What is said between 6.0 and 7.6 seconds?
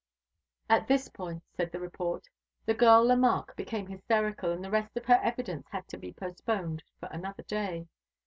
postponed for another